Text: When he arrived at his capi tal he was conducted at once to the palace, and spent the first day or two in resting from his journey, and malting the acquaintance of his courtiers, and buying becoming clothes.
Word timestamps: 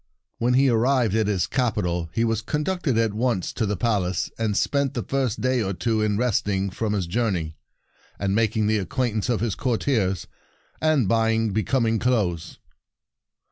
When 0.39 0.55
he 0.55 0.67
arrived 0.67 1.13
at 1.13 1.27
his 1.27 1.45
capi 1.45 1.83
tal 1.83 2.09
he 2.11 2.23
was 2.23 2.41
conducted 2.41 2.97
at 2.97 3.13
once 3.13 3.53
to 3.53 3.67
the 3.67 3.77
palace, 3.77 4.31
and 4.35 4.57
spent 4.57 4.95
the 4.95 5.03
first 5.03 5.41
day 5.41 5.61
or 5.61 5.73
two 5.73 6.01
in 6.01 6.17
resting 6.17 6.71
from 6.71 6.93
his 6.93 7.05
journey, 7.05 7.55
and 8.17 8.33
malting 8.33 8.65
the 8.65 8.79
acquaintance 8.79 9.29
of 9.29 9.41
his 9.41 9.53
courtiers, 9.53 10.25
and 10.81 11.07
buying 11.07 11.51
becoming 11.51 11.99
clothes. 11.99 12.57